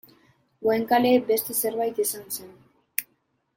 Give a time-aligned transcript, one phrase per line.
[0.67, 2.51] Goenkale beste zerbait izan zen.